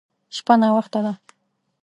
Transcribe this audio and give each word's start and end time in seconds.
شپه 0.35 0.53
ناوخته 0.61 0.99
ده. 1.05 1.13